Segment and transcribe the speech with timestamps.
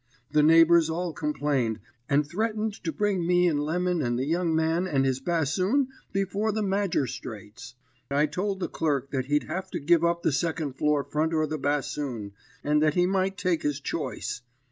[0.31, 4.87] The neighbours all complained, and threatened to bring me and Lemon and the young man
[4.87, 7.75] and his bassoon before the magerstrates.
[8.09, 11.45] I told the clerk that he'd have to give up the second floor front or
[11.45, 12.31] the bassoon,
[12.63, 14.41] and that he might take his choice.